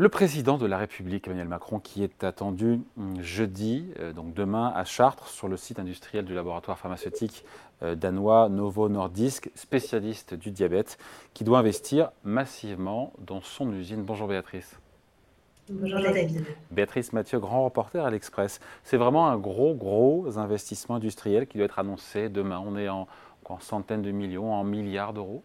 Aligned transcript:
Le 0.00 0.08
président 0.08 0.58
de 0.58 0.66
la 0.66 0.78
République, 0.78 1.26
Emmanuel 1.26 1.48
Macron, 1.48 1.80
qui 1.80 2.04
est 2.04 2.22
attendu 2.22 2.82
hum, 2.96 3.20
jeudi, 3.20 3.86
euh, 3.98 4.12
donc 4.12 4.32
demain, 4.32 4.72
à 4.76 4.84
Chartres, 4.84 5.26
sur 5.26 5.48
le 5.48 5.56
site 5.56 5.80
industriel 5.80 6.24
du 6.24 6.34
laboratoire 6.34 6.78
pharmaceutique 6.78 7.44
euh, 7.82 7.96
danois 7.96 8.48
Novo 8.48 8.88
Nordisk, 8.88 9.50
spécialiste 9.56 10.34
du 10.34 10.52
diabète, 10.52 10.98
qui 11.34 11.42
doit 11.42 11.58
investir 11.58 12.12
massivement 12.22 13.12
dans 13.26 13.40
son 13.40 13.72
usine. 13.72 14.04
Bonjour 14.04 14.28
Béatrice. 14.28 14.78
Bonjour 15.68 15.98
David. 16.00 16.44
Béatrice 16.70 17.12
Mathieu, 17.12 17.40
grand 17.40 17.64
reporter 17.64 18.06
à 18.06 18.10
l'Express. 18.10 18.60
C'est 18.84 18.98
vraiment 18.98 19.26
un 19.26 19.36
gros, 19.36 19.74
gros 19.74 20.38
investissement 20.38 20.94
industriel 20.94 21.48
qui 21.48 21.58
doit 21.58 21.64
être 21.64 21.80
annoncé 21.80 22.28
demain. 22.28 22.62
On 22.64 22.76
est 22.76 22.88
en, 22.88 23.08
en 23.46 23.58
centaines 23.58 24.02
de 24.02 24.12
millions, 24.12 24.54
en 24.54 24.62
milliards 24.62 25.12
d'euros. 25.12 25.42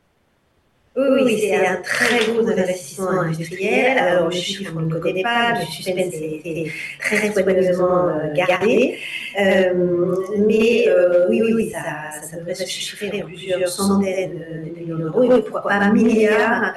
Oui, 0.95 1.39
c'est 1.39 1.65
un 1.65 1.77
très 1.77 2.23
gros 2.27 2.47
investissement 2.47 3.21
industriel. 3.21 3.97
Alors, 3.97 4.29
le 4.29 4.35
chiffre, 4.35 4.71
on 4.75 4.81
ne 4.81 4.93
le 4.93 4.99
connaît 4.99 5.23
pas, 5.23 5.59
le 5.59 5.65
suspense 5.65 6.13
a 6.13 6.25
été 6.25 6.71
très 6.99 7.31
soigneusement 7.31 8.09
euh, 8.09 8.31
gardé. 8.33 8.99
Euh, 9.39 10.15
mais 10.47 10.87
euh, 10.87 11.25
oui, 11.29 11.41
oui, 11.41 11.71
ça, 11.71 11.79
ça, 12.21 12.37
devrait 12.37 12.53
se 12.53 12.65
chiffrer 12.65 13.23
en 13.23 13.25
plusieurs 13.25 13.67
centaines 13.67 14.37
de 14.37 14.79
millions 14.79 14.97
d'euros, 14.97 15.23
et 15.23 15.41
pourquoi 15.41 15.63
pas 15.63 15.89
milliards 15.89 16.73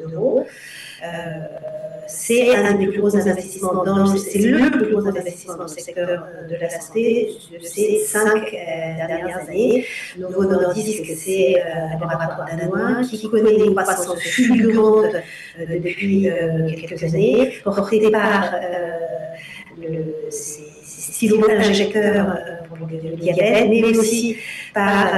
d'euros 0.00 0.46
c'est 2.08 2.56
un 2.56 2.74
des 2.74 2.86
plus 2.86 3.00
gros 3.00 3.14
investissements 3.14 3.84
dans 3.84 4.06
c'est 4.16 4.38
le 4.38 4.70
plus 4.70 4.90
gros 4.90 5.06
investissement 5.06 5.56
dans 5.56 5.64
le 5.64 5.68
secteur 5.68 6.08
euh, 6.08 6.48
de 6.48 6.56
la 6.56 6.70
santé 6.70 7.36
de 7.52 7.64
ces 7.64 7.98
cinq 7.98 8.54
euh, 8.54 9.06
dernières 9.06 9.38
années. 9.48 9.84
Novo 10.18 10.44
Nordisk, 10.44 11.04
c'est 11.16 11.56
euh, 11.56 11.86
un 11.86 11.90
laboratoire 11.90 12.48
danois 12.58 13.02
qui 13.04 13.28
connaît 13.28 13.56
une 13.56 13.74
croissance 13.74 14.18
fulgurante 14.20 15.16
depuis 15.58 16.28
quelques 16.80 17.02
années, 17.02 17.52
porté 17.62 18.10
par 18.10 18.54
le, 19.78 20.30
stylo 20.30 21.46
injecteur 21.50 22.38
pour 22.68 22.86
le 22.86 23.16
diabète, 23.16 23.68
mais 23.68 23.96
aussi 23.96 24.36
par 24.72 25.10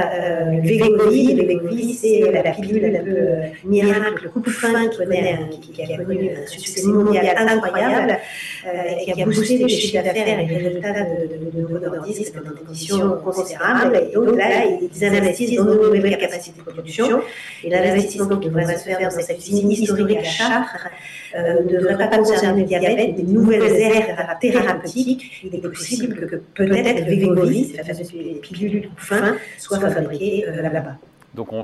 le 0.51 0.61
Végovi. 0.61 1.33
Le 1.35 1.45
Végovi, 1.45 1.93
c'est 1.93 2.31
la 2.31 2.51
pilule 2.51 2.95
un 2.95 3.03
peu 3.03 3.69
miracle, 3.69 4.23
le 4.23 4.29
coupe-fin 4.29 4.87
qui, 4.89 5.71
qui, 5.71 5.81
a 5.81 5.97
connu 5.97 6.31
un 6.31 6.47
succès 6.47 6.80
mondial 6.87 7.35
incroyable 7.37 8.17
euh, 8.65 8.69
et 8.99 9.11
qui 9.11 9.21
a 9.21 9.25
boosté 9.25 9.57
les 9.57 9.69
chiffres 9.69 10.03
d'affaires 10.03 10.39
et 10.39 10.45
les 10.45 10.57
résultats 10.57 10.93
de, 10.93 11.27
de, 11.27 11.51
de, 11.51 11.79
de 11.79 11.95
Nordisk 11.95 12.33
dans 12.35 12.51
des 12.51 12.61
conditions 12.61 13.17
considérables. 13.23 13.95
Et 13.95 14.13
donc 14.13 14.35
là, 14.35 14.65
ils 14.65 15.05
investissent 15.05 15.57
dans 15.57 15.65
de 15.65 15.95
nouvelles 15.95 16.17
capacités 16.17 16.59
de 16.59 16.71
production. 16.71 17.21
Et 17.63 17.69
l'investissement 17.69 18.37
qui 18.37 18.47
devrait 18.47 18.77
se 18.77 18.83
faire 18.83 18.99
dans 18.99 19.09
cette 19.09 19.37
usine 19.37 19.71
historique 19.71 20.17
à 20.17 20.23
Chartres 20.23 20.87
euh, 21.35 21.63
ne 21.63 21.77
devrait 21.77 21.97
pas 21.97 22.17
concerner 22.17 22.61
le 22.61 22.67
diabète, 22.67 23.15
des 23.15 23.23
nouvelles 23.23 23.73
aires 23.81 24.37
thérapeutiques. 24.39 25.41
Il 25.43 25.55
est 25.55 25.61
possible 25.61 26.27
que 26.27 26.35
peut-être 26.35 27.05
le 27.05 27.15
Végovi, 27.15 27.73
la 27.77 27.83
fameuse 27.83 28.11
pilule 28.41 28.89
coupe-fin, 28.89 29.35
soit 29.57 29.79
fabriqué 29.79 30.45
euh, 30.47 30.61
là-bas. 30.61 30.97
Donc 31.33 31.53
on, 31.53 31.63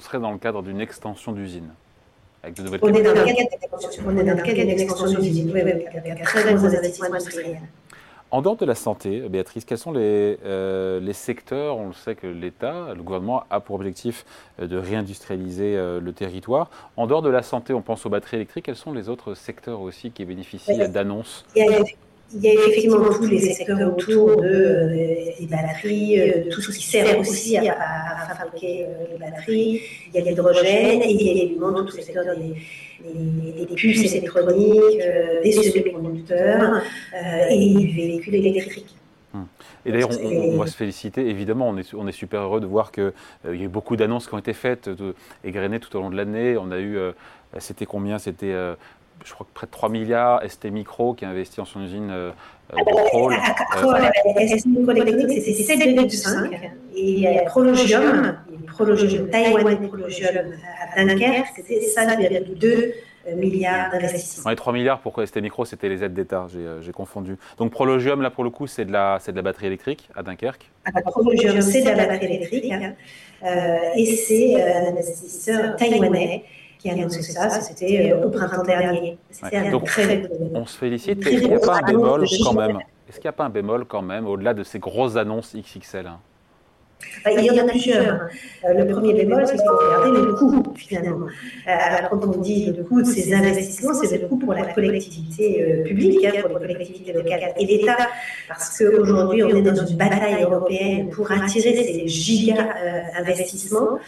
serait 0.00 0.20
dans 0.20 0.32
le 0.32 0.38
cadre 0.38 0.62
d'une 0.62 0.80
extension 0.80 1.32
d'usine 1.32 1.68
avec 2.44 2.56
de 2.56 2.62
nouvelles 2.62 2.80
on 2.82 2.94
est, 2.94 3.02
dans 3.02 4.36
le 4.36 4.42
cadre 4.42 4.60
d'une 4.60 4.70
extension 4.70 5.20
d'usine, 5.20 5.50
oui, 5.52 5.60
avec 5.60 5.88
un 5.94 6.24
très 6.24 6.54
gros 6.54 6.66
investissement 6.66 7.06
industriel. 7.06 7.58
En 8.30 8.42
dehors 8.42 8.56
de 8.56 8.66
la 8.66 8.74
santé, 8.74 9.20
Béatrice, 9.28 9.64
quels 9.64 9.78
sont 9.78 9.92
les, 9.92 10.38
euh, 10.44 10.98
les 10.98 11.12
secteurs 11.12 11.76
On 11.76 11.88
le 11.88 11.92
sait 11.92 12.16
que 12.16 12.26
l'État, 12.26 12.92
le 12.94 13.02
gouvernement 13.02 13.44
a 13.48 13.60
pour 13.60 13.76
objectif 13.76 14.24
euh, 14.60 14.66
de 14.66 14.76
réindustrialiser 14.76 15.76
le 15.76 16.12
territoire. 16.12 16.68
En 16.96 17.06
dehors 17.06 17.22
de 17.22 17.30
la 17.30 17.42
santé, 17.42 17.72
on 17.74 17.82
pense 17.82 18.04
aux 18.06 18.10
batteries 18.10 18.36
électriques. 18.36 18.64
Quels 18.64 18.76
sont 18.76 18.92
les 18.92 19.08
autres 19.08 19.34
secteurs 19.34 19.80
aussi 19.80 20.10
qui 20.10 20.24
bénéficient 20.24 20.88
d'annonces? 20.88 21.44
Il 22.34 22.42
y 22.42 22.48
a 22.48 22.52
effectivement 22.52 23.04
tous 23.12 23.26
les 23.26 23.38
secteurs 23.38 23.80
autour 23.88 24.42
de, 24.42 24.48
euh, 24.48 25.30
des 25.38 25.46
batteries, 25.46 26.20
euh, 26.20 26.50
tout 26.50 26.60
ce 26.60 26.72
qui 26.72 26.84
sert 26.84 27.18
aussi 27.18 27.56
à, 27.56 27.76
à 28.30 28.34
fabriquer 28.34 28.86
euh, 28.86 29.04
les 29.12 29.18
batteries. 29.18 29.80
Il 30.12 30.20
y 30.20 30.22
a 30.22 30.30
l'hydrogène 30.30 31.02
et 31.02 31.10
il 31.10 31.22
y 31.22 31.28
a 31.28 31.44
évidemment 31.44 31.84
tout 31.84 31.96
le 31.96 32.02
secteur 32.02 32.24
des, 32.36 32.54
des, 33.12 33.66
des 33.66 33.74
puces 33.74 34.14
électroniques, 34.14 35.02
des 35.42 35.52
semi-conducteurs 35.52 36.82
et 37.50 37.58
des 37.58 37.86
véhicules 37.86 38.34
électriques. 38.34 38.96
Hum. 39.34 39.46
Et 39.86 39.92
d'ailleurs, 39.92 40.10
on, 40.22 40.58
va 40.58 40.66
se 40.66 40.76
féliciter. 40.76 41.28
Évidemment, 41.28 41.68
on 41.68 41.76
est, 41.76 41.92
on 41.94 42.06
est 42.06 42.12
super 42.12 42.42
heureux 42.42 42.60
de 42.60 42.66
voir 42.66 42.90
qu'il 42.90 43.12
y 43.44 43.48
a 43.48 43.52
eu 43.52 43.68
beaucoup 43.68 43.96
d'annonces 43.96 44.28
qui 44.28 44.34
ont 44.34 44.38
été 44.38 44.54
faites, 44.54 44.88
de, 44.88 45.14
égrenées 45.44 45.80
tout 45.80 45.94
au 45.96 46.00
long 46.00 46.10
de 46.10 46.16
l'année. 46.16 46.56
On 46.56 46.70
a 46.70 46.78
eu, 46.78 46.98
c'était 47.58 47.84
combien? 47.84 48.18
C'était 48.18 48.54
je 49.24 49.32
crois 49.32 49.46
que 49.46 49.54
près 49.54 49.66
de 49.66 49.72
3 49.72 49.88
milliards, 49.88 50.42
ST 50.48 50.66
Micro 50.66 51.14
qui 51.14 51.24
a 51.24 51.30
investi 51.30 51.60
en 51.60 51.64
son 51.64 51.82
usine 51.82 52.10
euh, 52.10 52.30
euh 52.72 52.76
de 52.76 53.08
Kroll. 53.08 53.34
Euh, 53.34 54.56
ST 54.56 54.66
Micro 54.66 54.90
Electronics, 54.90 55.42
c'est 55.42 55.76
7,5. 55.76 56.70
Et 56.96 57.26
Prologium, 57.46 58.38
Prologium, 58.66 59.28
Taïwan 59.30 59.88
Prologium 59.88 60.54
à 60.94 61.04
Dunkerque, 61.04 61.48
c'était 61.56 61.80
5,2 61.80 62.92
milliards 63.36 63.90
d'investissements. 63.90 64.50
Les 64.50 64.56
3 64.56 64.72
milliards, 64.72 65.00
pourquoi 65.00 65.26
ST 65.26 65.36
Micro 65.38 65.64
C'était 65.64 65.88
les 65.88 66.04
aides 66.04 66.14
d'État, 66.14 66.46
euh, 66.54 66.80
j'ai 66.82 66.92
confondu. 66.92 67.36
Donc 67.58 67.72
Prologium, 67.72 68.22
là 68.22 68.30
pour 68.30 68.44
le 68.44 68.50
coup, 68.50 68.66
c'est 68.66 68.84
de, 68.84 68.92
la, 68.92 69.18
de 69.26 69.32
la 69.32 69.42
batterie 69.42 69.66
électrique 69.66 70.08
à 70.14 70.22
Dunkerque 70.22 70.70
ah, 70.84 71.00
Prologium, 71.02 71.60
c'est 71.60 71.82
de 71.82 71.88
la 71.88 72.06
batterie 72.06 72.26
électrique. 72.26 72.70
Hein. 72.70 72.94
Euh, 73.42 73.96
et 73.96 74.06
c'est 74.16 74.62
un 74.62 74.88
investisseur 74.88 75.76
taïwanais 75.76 76.44
qui 76.84 76.90
a 76.90 76.92
annoncé 76.92 77.22
ça, 77.22 77.48
c'était 77.48 78.12
euh, 78.12 78.26
au 78.26 78.30
printemps 78.30 78.62
dernier. 78.62 79.16
Donc, 79.70 79.88
on 80.54 80.66
se 80.66 80.76
félicite. 80.76 81.26
Est-ce 81.26 81.40
qu'il 81.40 81.48
n'y 81.48 81.54
a 81.54 81.58
pas 81.58 81.78
un 81.78 81.82
bémol 81.82 82.26
quand 82.44 82.52
même 82.52 82.78
Est-ce 83.08 83.16
qu'il 83.16 83.24
n'y 83.24 83.30
a 83.30 83.32
pas 83.32 83.44
un 83.44 83.50
bémol 83.50 83.86
quand 83.86 84.02
même, 84.02 84.26
au-delà 84.26 84.52
de 84.52 84.62
ces 84.62 84.78
grosses 84.78 85.16
annonces 85.16 85.56
XXL 85.56 86.06
hein 86.06 86.18
bah, 87.22 87.32
il 87.36 87.44
y 87.44 87.50
en 87.50 87.62
a 87.62 87.68
plusieurs. 87.68 88.28
Euh, 88.64 88.72
le 88.72 88.86
premier 88.86 89.12
bémol, 89.12 89.46
c'est 89.46 89.56
qu'il 89.56 89.66
faut 89.66 89.76
regarder 89.76 90.20
le 90.22 90.34
coût, 90.34 90.72
finalement. 90.74 91.26
Euh, 91.26 91.70
alors, 91.70 92.10
quand 92.10 92.24
on 92.24 92.40
dit 92.40 92.72
le 92.72 92.82
coût 92.82 93.02
de 93.02 93.06
ces 93.06 93.34
investissements, 93.34 93.92
c'est 93.92 94.16
le 94.16 94.26
coût 94.26 94.38
pour 94.38 94.54
la 94.54 94.72
collectivité 94.72 95.82
publique, 95.84 96.24
hein, 96.24 96.40
pour 96.48 96.58
les 96.60 96.72
collectivités 96.72 97.12
locales 97.12 97.52
et 97.58 97.66
l'État, 97.66 97.96
parce 98.48 98.78
qu'aujourd'hui, 98.78 99.42
on 99.42 99.50
est 99.50 99.60
dans 99.60 99.84
une 99.84 99.96
bataille 99.96 100.42
européenne 100.42 101.10
pour 101.10 101.30
attirer 101.30 101.74
ces 101.76 102.08
giga-investissements. 102.08 103.98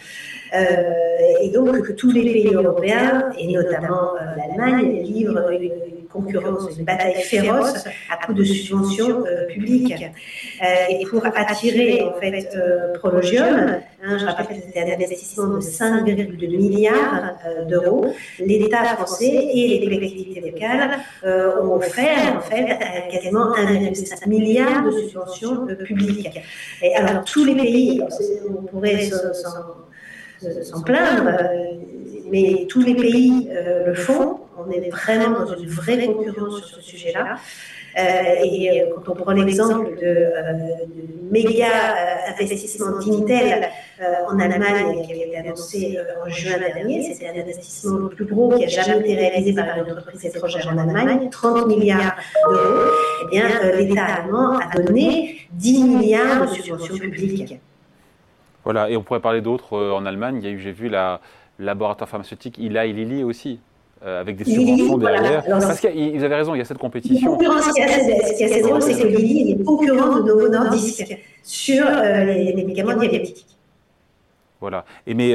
Euh, 0.53 1.41
et 1.41 1.49
donc 1.49 1.81
que 1.81 1.91
tous 1.91 2.11
les 2.11 2.23
pays 2.23 2.53
européens, 2.53 3.29
et 3.37 3.51
notamment 3.51 4.15
euh, 4.15 4.35
l'Allemagne, 4.37 5.03
livrent 5.03 5.51
une, 5.51 5.71
concurrence, 6.09 6.69
une 6.77 6.85
bataille 6.85 7.21
féroce 7.21 7.85
à 8.09 8.25
coup 8.25 8.33
de 8.33 8.43
subventions 8.43 9.25
euh, 9.25 9.45
publiques. 9.47 10.05
et 10.89 11.05
pour 11.05 11.23
attirer 11.25 12.01
en 12.01 12.13
fait 12.19 12.57
Prologium, 12.95 13.77
hein, 14.03 14.17
je 14.17 14.25
rappelle 14.25 14.47
que 14.47 14.53
c'était 14.53 14.81
un 14.81 14.93
investissement 14.93 15.47
de 15.47 15.59
5,2 15.59 16.57
milliards 16.57 17.35
d'euros, 17.69 18.13
l'État 18.39 18.83
français 18.95 19.49
et 19.53 19.79
les 19.79 19.95
collectivités 19.95 20.39
locales 20.39 20.99
ont 21.61 21.75
offert 21.75 22.37
en 22.37 22.41
fait 22.41 22.79
quasiment 23.11 23.53
1,5 23.53 24.29
milliard 24.29 24.85
de 24.85 24.91
subventions 24.91 25.67
publiques. 25.85 26.41
Et 26.81 26.95
alors 26.95 27.25
tous 27.25 27.43
les 27.43 27.55
pays, 27.55 28.01
on 28.49 28.63
pourrait 28.63 29.01
s'en 29.01 29.86
s'en 30.63 30.81
plaindre, 30.81 31.27
euh, 31.27 31.45
mais 32.29 32.67
tous 32.69 32.81
les 32.81 32.95
pays 32.95 33.49
euh, 33.51 33.87
le 33.87 33.93
font. 33.93 34.39
On 34.57 34.71
est 34.71 34.89
vraiment 34.89 35.45
dans 35.45 35.55
une 35.55 35.69
vraie 35.69 36.05
concurrence 36.05 36.57
sur 36.63 36.77
ce 36.77 36.81
sujet-là. 36.81 37.35
Euh, 37.97 38.43
et 38.43 38.83
quand 38.93 39.11
on 39.11 39.15
prend 39.15 39.31
l'exemple 39.31 39.95
de, 39.99 40.29
méga 41.31 41.67
investissement 42.39 42.99
d'Intel 42.99 43.69
en 44.27 44.39
Allemagne 44.39 45.03
qui 45.03 45.13
avait 45.13 45.27
été 45.27 45.37
annoncé 45.37 45.99
en 46.23 46.29
juin 46.29 46.57
dernier, 46.57 47.01
c'était 47.03 47.29
un 47.29 47.41
investissement 47.41 47.97
le 47.97 48.09
plus 48.09 48.25
gros 48.25 48.55
qui 48.55 48.65
a 48.65 48.67
jamais 48.67 48.99
été 48.99 49.15
réalisé 49.15 49.53
par 49.53 49.77
une 49.77 49.91
entreprise 49.91 50.25
étrangère 50.25 50.69
en 50.71 50.77
Allemagne, 50.77 51.29
30 51.29 51.67
milliards 51.67 52.17
d'euros. 52.49 52.91
Eh 53.23 53.29
bien, 53.31 53.47
l'État 53.77 54.05
allemand 54.05 54.57
a 54.57 54.77
donné 54.79 55.37
10 55.53 55.83
milliards 55.83 56.47
de 56.47 56.53
subventions 56.53 56.97
publiques. 56.97 57.59
Voilà, 58.67 58.89
et 58.89 58.97
on 58.97 59.01
pourrait 59.01 59.21
parler 59.21 59.39
d'autres 59.39 59.77
euh, 59.77 59.93
en 59.93 60.05
Allemagne. 60.05 60.39
Il 60.41 60.45
y 60.45 60.47
a 60.49 60.51
eu, 60.51 60.59
j'ai 60.59 60.73
vu, 60.73 60.89
la 60.89 61.21
laboratoire 61.57 62.09
pharmaceutique 62.09 62.59
Eli 62.59 62.91
Lilly 62.91 63.23
aussi. 63.23 63.61
Euh, 64.05 64.19
avec 64.19 64.35
des 64.35 64.43
subventions 64.43 64.97
derrière. 64.97 65.45
Parce 65.45 65.79
qu'ils 65.79 66.25
avaient 66.25 66.35
raison, 66.35 66.53
il 66.53 66.57
y 66.57 66.61
a 66.61 66.65
cette 66.65 66.77
compétition. 66.77 67.39
Ce 67.39 67.73
qui 67.73 67.81
est 67.81 68.43
assez, 68.43 68.61
drôle, 68.61 68.81
c'est 68.81 69.01
que 69.01 69.07
Lilly 69.07 69.53
est 69.53 69.63
concurrent 69.63 70.17
de 70.17 70.23
Novo 70.23 70.49
Nordisk 70.49 71.17
sur 71.43 71.87
euh, 71.87 72.25
les, 72.25 72.53
médicaments 72.55 72.97
diabétiques. 72.97 73.45
Voilà. 74.59 74.83
Et 75.07 75.13
mais 75.13 75.33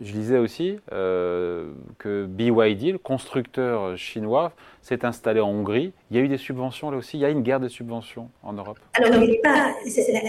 je 0.00 0.12
lisais 0.12 0.38
aussi 0.38 0.78
euh, 0.92 1.72
que 1.98 2.26
BYD, 2.26 2.92
le 2.92 2.98
constructeur 2.98 3.96
chinois, 3.96 4.52
s'est 4.82 5.04
installé 5.04 5.40
en 5.40 5.48
Hongrie. 5.48 5.92
Il 6.10 6.16
y 6.16 6.20
a 6.20 6.22
eu 6.22 6.28
des 6.28 6.38
subventions 6.38 6.90
là 6.90 6.96
aussi. 6.96 7.16
Il 7.16 7.20
y 7.20 7.24
a 7.24 7.28
une 7.28 7.42
guerre 7.42 7.60
de 7.60 7.68
subventions 7.68 8.30
en 8.42 8.52
Europe. 8.52 8.78
Alors, 8.94 9.10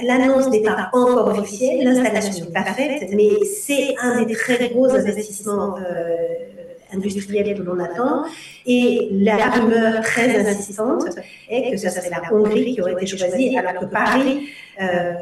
l'annonce 0.04 0.50
n'est 0.50 0.64
pas 0.64 0.90
encore 0.94 1.28
officielle, 1.28 1.84
l'installation 1.84 2.46
n'est 2.46 2.52
pas 2.52 2.64
faite, 2.64 3.10
mais 3.14 3.44
c'est 3.46 3.96
un 4.02 4.24
des 4.24 4.34
très 4.34 4.70
gros 4.70 4.90
investissements 4.90 5.78
euh, 5.78 5.82
industrielle 6.94 7.58
que 7.58 7.62
l'on 7.62 7.80
attend. 7.80 8.26
Et 8.66 9.10
la 9.12 9.50
rumeur 9.50 10.02
très 10.02 10.48
insistante 10.48 11.06
est 11.50 11.72
que 11.72 11.78
ce 11.78 11.90
serait 11.90 12.10
la 12.10 12.34
Hongrie 12.34 12.74
qui 12.74 12.82
aurait 12.82 12.94
été 12.94 13.06
choisie, 13.06 13.58
alors 13.58 13.82
que 13.82 13.86
Paris 13.86 14.50
euh, 14.82 15.14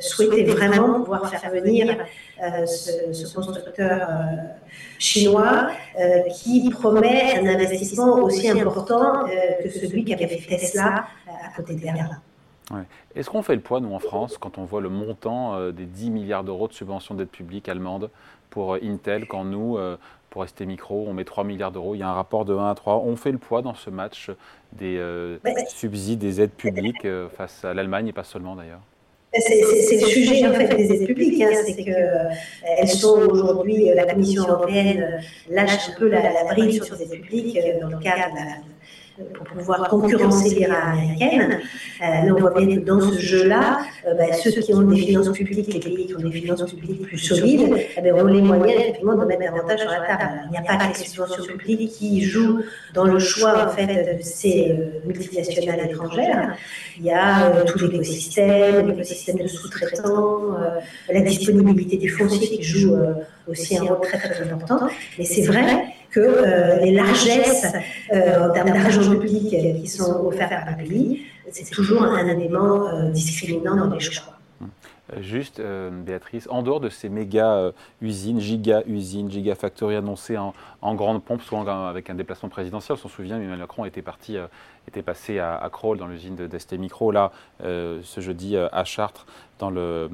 souhaitait 0.00 0.44
vraiment 0.44 1.00
pouvoir 1.00 1.28
faire 1.30 1.50
venir 1.50 1.96
euh, 2.42 2.66
ce, 2.66 3.34
constructeur 3.34 4.08
euh, 4.08 4.24
chinois 4.98 5.68
qui 6.34 6.68
promet 6.70 7.38
un 7.38 7.46
investissement 7.46 8.16
aussi 8.20 8.48
important 8.48 9.26
que 9.62 9.68
celui 9.68 10.04
qu'avait 10.04 10.26
fait 10.26 10.56
Tesla 10.56 11.04
à 11.26 11.54
côté 11.56 11.74
de 11.74 11.80
Berlin. 11.80 12.20
Est-ce 13.14 13.30
qu'on 13.30 13.42
fait 13.42 13.54
le 13.54 13.60
poids, 13.60 13.80
nous, 13.80 13.92
en 13.92 13.98
France, 13.98 14.38
quand 14.38 14.58
on 14.58 14.64
voit 14.64 14.80
le 14.80 14.88
montant 14.88 15.70
des 15.70 15.86
10 15.86 16.10
milliards 16.10 16.44
d'euros 16.44 16.68
de 16.68 16.72
subventions 16.72 17.14
d'aide 17.14 17.28
publique 17.28 17.68
allemande 17.68 18.10
pour 18.50 18.74
Intel, 18.74 19.26
quand 19.26 19.44
nous, 19.44 19.78
pour 20.30 20.48
ST 20.48 20.62
Micro, 20.62 21.06
on 21.08 21.12
met 21.12 21.24
3 21.24 21.44
milliards 21.44 21.72
d'euros, 21.72 21.94
il 21.94 21.98
y 21.98 22.02
a 22.02 22.08
un 22.08 22.14
rapport 22.14 22.44
de 22.44 22.54
1 22.54 22.70
à 22.70 22.74
3. 22.74 22.98
On 22.98 23.16
fait 23.16 23.32
le 23.32 23.38
poids 23.38 23.62
dans 23.62 23.74
ce 23.74 23.90
match 23.90 24.30
des 24.72 25.00
subsides, 25.68 26.20
des 26.20 26.40
aides 26.40 26.52
publiques 26.52 27.06
face 27.36 27.64
à 27.64 27.74
l'Allemagne 27.74 28.08
et 28.08 28.12
pas 28.12 28.24
seulement 28.24 28.56
d'ailleurs 28.56 28.80
c'est 29.40 30.00
le 30.00 30.06
sujet 30.06 30.46
en 30.46 30.52
fait 30.52 30.74
des 30.76 30.92
aides 30.92 31.06
publiques, 31.06 31.40
hein, 31.42 31.50
c'est 31.64 31.84
qu'elles 31.84 32.88
sont 32.88 33.18
aujourd'hui, 33.30 33.90
la 33.94 34.04
Commission 34.04 34.46
européenne 34.46 35.22
lâche 35.48 35.88
un 35.88 35.98
peu 35.98 36.08
la, 36.08 36.22
la 36.22 36.44
bride 36.44 36.82
sur 36.82 36.96
les 36.96 37.14
aides 37.14 37.22
publiques 37.22 37.58
dans 37.80 37.88
le 37.88 37.98
cadre 37.98 38.30
de 38.30 38.36
la, 38.36 38.56
pour 39.34 39.46
pouvoir 39.46 39.88
concurrencer 39.88 40.54
les 40.54 40.64
américaines. 40.66 41.60
Euh, 42.02 42.32
on 42.34 42.40
voit 42.40 42.52
bien 42.54 42.76
que 42.76 42.80
dans 42.80 43.00
ce 43.00 43.18
jeu-là, 43.18 43.80
euh, 44.06 44.14
bah, 44.14 44.32
ceux 44.32 44.50
qui 44.50 44.74
ont 44.74 44.82
des 44.82 44.96
finances 44.96 45.30
publiques, 45.30 45.72
les 45.72 45.80
pays 45.80 46.06
qui 46.06 46.14
ont 46.14 46.28
des 46.28 46.32
finances 46.32 46.64
publiques 46.72 47.02
plus 47.02 47.18
solides, 47.18 47.74
eh 47.96 48.00
ben, 48.00 48.14
ont 48.14 48.24
les 48.24 48.42
moyens 48.42 48.80
effectivement 48.80 49.14
de 49.14 49.24
mettre 49.24 49.42
davantage 49.42 49.80
sur 49.80 49.90
la 49.90 50.00
table. 50.00 50.40
Il 50.46 50.50
n'y 50.50 50.58
a 50.58 50.62
pas 50.62 50.76
que 50.86 50.98
les 50.98 51.04
subventions 51.04 51.44
publiques 51.44 51.92
qui 51.92 52.22
jouent 52.22 52.60
dans 52.94 53.04
le 53.04 53.18
choix 53.18 53.66
en 53.66 53.70
fait 53.70 53.86
de 53.86 54.22
ces 54.22 54.70
euh, 54.70 55.06
multinationales 55.06 55.86
étrangères. 55.90 56.56
Il 56.98 57.04
y 57.04 57.10
a 57.10 57.62
tout 57.64 57.78
l'écosystème, 57.78 58.88
l'écosystème 58.88 59.36
de 59.36 59.46
sous-traitants, 59.46 60.56
la 61.08 61.20
disponibilité 61.20 61.96
des 61.96 62.08
fonciers 62.08 62.48
qui 62.48 62.62
joue 62.62 62.96
aussi 63.48 63.76
un 63.78 63.82
rôle 63.82 64.00
très 64.02 64.18
très 64.18 64.50
important. 64.50 64.88
Mais 65.18 65.24
c'est 65.24 65.42
vrai 65.42 65.91
que 66.12 66.20
euh, 66.20 66.76
les 66.76 66.92
largesses 66.92 67.66
euh, 68.12 68.48
en 68.48 68.52
termes 68.52 68.70
d'argent 68.70 69.10
public 69.10 69.48
qui 69.48 69.86
sont 69.88 70.26
offerts 70.26 70.50
par 70.50 70.76
le 70.78 70.84
pays, 70.84 71.22
c'est 71.50 71.68
toujours 71.70 72.02
un 72.02 72.28
élément 72.28 72.88
euh, 72.88 73.10
discriminant 73.10 73.76
dans 73.76 73.94
les 73.94 74.00
choix. 74.00 74.38
Juste, 75.20 75.60
Béatrice, 75.60 76.48
en 76.50 76.62
dehors 76.62 76.80
de 76.80 76.88
ces 76.88 77.08
méga 77.08 77.72
usines, 78.00 78.40
giga 78.40 78.82
usines, 78.86 79.30
gigafactories 79.30 79.96
annoncées 79.96 80.38
en, 80.38 80.94
grande 80.94 81.22
pompe, 81.22 81.42
souvent 81.42 81.66
avec 81.86 82.10
un 82.10 82.14
déplacement 82.14 82.48
présidentiel, 82.48 82.96
on 82.98 83.02
s'en 83.02 83.08
souvient, 83.08 83.36
Emmanuel 83.36 83.58
Macron 83.58 83.84
était 83.84 84.02
parti, 84.02 84.36
était 84.88 85.02
passé 85.02 85.38
à, 85.38 85.56
à 85.56 85.70
Kroll 85.70 85.98
dans 85.98 86.06
l'usine 86.06 86.36
d'ST 86.36 86.74
Micro, 86.74 87.10
là, 87.10 87.30
ce 87.60 88.20
jeudi 88.20 88.56
à 88.56 88.84
Chartres, 88.84 89.26
dans 89.58 89.70
le, 89.70 90.10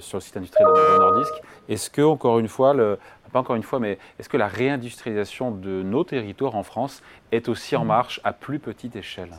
sur 0.00 0.18
le 0.18 0.22
site 0.22 0.36
industriel 0.36 0.68
de 0.68 0.98
Nordisk. 0.98 1.32
Est-ce 1.68 1.90
que, 1.90 2.02
encore 2.02 2.38
une 2.38 2.48
fois, 2.48 2.74
le, 2.74 2.98
pas 3.32 3.40
encore 3.40 3.56
une 3.56 3.62
fois, 3.62 3.80
mais 3.80 3.98
est-ce 4.18 4.28
que 4.28 4.36
la 4.36 4.46
réindustrialisation 4.46 5.50
de 5.50 5.82
nos 5.82 6.04
territoires 6.04 6.54
en 6.54 6.62
France 6.62 7.02
est 7.32 7.48
aussi 7.48 7.74
en 7.74 7.84
marche 7.84 8.20
à 8.24 8.32
plus 8.32 8.58
petite 8.58 8.94
échelle? 8.94 9.32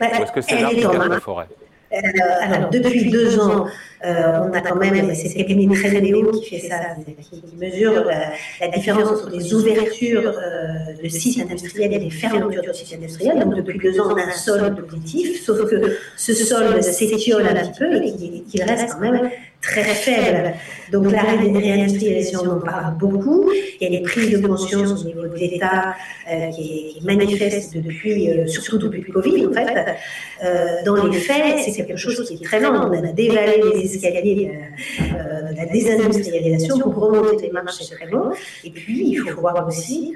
Ou 0.00 0.04
est-ce 0.04 0.32
que 0.32 0.40
c'est 0.40 0.60
là 0.60 0.70
la 1.06 1.20
forêt? 1.20 1.48
Euh, 1.92 1.96
alors, 2.40 2.70
depuis 2.70 3.10
deux 3.10 3.40
ans, 3.40 3.66
euh, 4.04 4.48
on 4.48 4.52
a 4.52 4.60
quand 4.60 4.76
même, 4.76 5.12
c'est 5.14 5.44
cabinet 5.44 5.74
Treneo 5.74 6.30
qui 6.30 6.50
fait 6.50 6.68
ça, 6.68 6.76
qui, 7.20 7.42
mesure 7.56 8.04
la, 8.04 8.68
différence 8.68 9.10
entre 9.10 9.30
les 9.30 9.52
ouvertures 9.52 10.28
euh, 10.28 11.02
de 11.02 11.08
sites 11.08 11.40
industriels 11.50 11.92
et 11.92 11.98
les 11.98 12.10
fermetures 12.10 12.62
de 12.62 12.72
sites 12.72 12.94
industriels. 12.94 13.40
Donc, 13.40 13.56
depuis 13.56 13.78
deux 13.78 14.00
ans, 14.00 14.12
on 14.12 14.16
a 14.16 14.22
un 14.22 14.30
solde 14.30 14.80
positif, 14.86 15.44
sauf 15.44 15.68
que 15.68 15.96
ce 16.16 16.32
solde 16.32 16.80
s'étiole 16.80 17.46
un 17.48 17.54
petit 17.54 17.78
peu 17.78 17.96
et 17.96 18.42
qu'il 18.42 18.62
reste 18.62 18.94
quand 18.94 19.00
même 19.00 19.30
très 19.60 19.94
faible. 19.94 20.54
Donc 20.90 21.10
la 21.12 21.22
réindustrialisation, 21.22 22.40
on 22.44 22.56
en 22.56 22.60
parle 22.60 22.96
beaucoup. 22.96 23.50
Il 23.80 23.84
y 23.84 23.94
a 23.94 23.98
des 23.98 24.02
prises 24.02 24.30
de 24.30 24.46
conscience 24.46 25.02
au 25.02 25.04
niveau 25.04 25.26
de 25.26 25.34
l'État 25.36 25.94
euh, 26.30 26.50
qui, 26.50 26.98
manifestent 27.04 27.76
depuis, 27.76 28.30
euh, 28.30 28.46
surtout 28.46 28.78
depuis 28.78 29.04
le 29.06 29.12
Covid 29.12 29.46
en 29.46 29.52
fait. 29.52 29.96
Euh, 30.42 30.82
dans 30.84 31.04
les 31.06 31.18
faits, 31.18 31.58
c'est 31.64 31.72
quelque 31.72 31.96
chose 31.96 32.26
qui 32.26 32.34
est 32.34 32.44
très 32.44 32.60
lent. 32.60 32.90
On 32.90 32.92
a 32.92 33.12
dévalé 33.12 33.62
les 33.74 33.94
escaliers 33.94 34.50
de 34.98 35.56
la 35.56 35.66
désindustrialisation 35.66 36.78
pour 36.78 36.94
remonter 36.96 37.46
les 37.46 37.52
marches, 37.52 37.76
c'est 37.80 37.94
très 37.94 38.06
long. 38.06 38.30
Et 38.64 38.70
puis, 38.70 39.10
il 39.10 39.16
faut 39.18 39.40
voir 39.40 39.66
aussi 39.66 40.14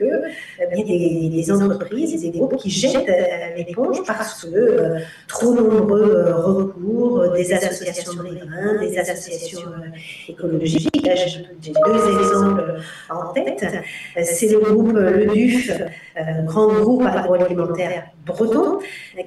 a 0.60 0.66
des, 0.66 1.52
entreprises, 1.52 2.20
des 2.20 2.30
groupes 2.30 2.56
qui 2.56 2.70
jettent 2.70 3.10
l'éponge 3.56 4.02
parce 4.06 4.44
que 4.44 4.96
trop 5.28 5.54
nombreux 5.54 6.32
recours, 6.32 7.28
des 7.32 7.52
associations 7.52 8.14
de 8.14 8.20
riverains, 8.20 8.80
des 8.80 8.98
associations 8.98 9.33
écologiques, 10.28 11.10
j'ai 11.60 11.72
deux 11.72 12.20
exemples 12.20 12.80
en 13.10 13.32
tête. 13.32 13.64
C'est 14.22 14.50
le 14.50 14.60
groupe 14.60 14.92
Le 14.92 15.26
DUF, 15.26 15.70
euh, 16.16 16.42
grand 16.42 16.68
groupe 16.68 17.04
agroalimentaire 17.04 18.13
breton, 18.24 18.78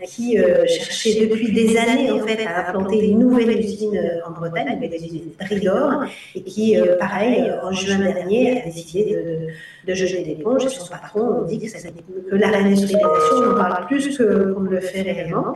qui 0.06 0.38
euh, 0.38 0.66
cherchait 0.68 1.26
depuis 1.26 1.52
des 1.52 1.78
années 1.78 2.12
en 2.12 2.26
fait 2.26 2.46
à 2.46 2.70
implanter 2.70 3.08
une 3.10 3.20
nouvelle 3.20 3.60
usine 3.60 4.00
en 4.26 4.32
Bretagne, 4.32 4.80
une 4.82 4.94
usine 4.94 5.32
Ridor, 5.40 6.06
et 6.36 6.42
qui, 6.44 6.78
euh, 6.78 6.98
pareil, 6.98 7.52
en 7.64 7.72
juin 7.72 8.00
dernier, 8.00 8.62
a 8.62 8.66
décidé 8.66 9.16
de, 9.16 9.92
de 9.92 9.96
jeter 9.96 10.24
l'éponge. 10.24 10.66
Et 10.66 10.70
son 10.70 10.88
patron 10.88 11.44
dit 11.44 11.60
que, 11.60 11.70
ça, 11.70 11.78
que 11.88 12.36
la 12.36 12.48
réindustrialisation, 12.48 13.36
on 13.36 13.52
en 13.52 13.56
parle 13.56 13.86
plus 13.88 14.18
qu'on 14.18 14.62
ne 14.62 14.70
le 14.70 14.80
fait 14.80 15.02
réellement. 15.02 15.56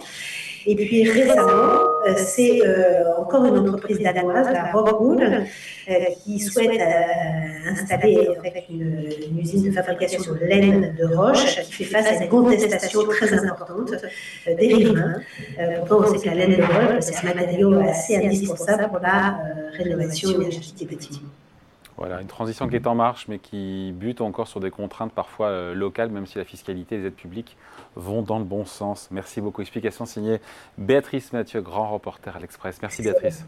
Et 0.66 0.76
puis 0.76 1.10
récemment, 1.10 1.82
euh, 2.08 2.14
c'est 2.18 2.62
euh, 2.66 3.18
encore 3.18 3.46
une 3.46 3.58
entreprise 3.58 4.00
danoise, 4.00 4.48
la 4.52 4.72
Rockwood, 4.72 5.22
euh, 5.22 5.94
qui 6.24 6.40
souhaite 6.40 6.80
installer 7.68 8.30
une, 8.70 9.40
usine 9.40 9.70
de 9.70 9.72
fabrication 9.72 10.34
de 10.34 10.46
laine 10.46 10.96
de 10.98 11.16
roche 11.16 11.62
qui 11.62 11.84
fait 11.84 11.86
face 11.86 12.08
à 12.08 12.24
une 12.24 12.30
contestation 12.30 13.04
très 13.06 13.31
importante 13.34 13.94
des 14.46 14.74
riverains. 14.74 15.22
pourtant, 15.80 16.14
on 16.14 16.18
sait 16.18 16.28
la 16.28 16.46
laine 16.46 16.58
de 16.58 17.02
c'est 17.02 17.28
un 17.28 17.34
matériau 17.34 17.80
assez 17.80 18.16
indispensable 18.16 18.88
pour 18.90 19.00
la 19.00 19.40
rénovation 19.78 20.30
énergétique 20.32 20.78
des 20.78 20.96
bâtiments. 20.96 21.30
Voilà, 22.02 22.20
une 22.20 22.28
transition 22.28 22.68
qui 22.68 22.76
est 22.78 22.88
en 22.88 22.96
marche, 22.96 23.28
mais 23.28 23.38
qui 23.38 23.92
bute 23.96 24.22
encore 24.22 24.48
sur 24.48 24.60
des 24.60 24.72
contraintes 24.72 25.12
parfois 25.12 25.50
euh, 25.50 25.76
locales, 25.76 26.10
même 26.10 26.26
si 26.26 26.40
la 26.40 26.46
fiscalité 26.46 26.96
et 26.96 26.98
les 26.98 27.06
aides 27.06 27.14
publiques 27.14 27.58
vont 27.96 28.24
dans 28.24 28.40
le 28.40 28.44
bon 28.44 28.66
sens. 28.66 29.08
Merci 29.12 29.40
beaucoup. 29.40 29.62
Explication 29.62 30.08
signée 30.08 30.42
Béatrice 30.80 31.32
Mathieu, 31.32 31.62
grand 31.62 31.92
reporter 31.92 32.36
à 32.36 32.40
l'Express. 32.40 32.82
Merci 32.82 33.04
Béatrice. 33.04 33.46